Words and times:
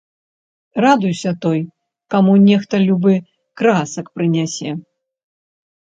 Радуйся 0.85 1.31
той, 1.43 1.59
каму 2.15 2.33
нехта 2.47 2.75
любы 2.87 3.13
красак 3.61 4.05
прынясе. 4.19 4.69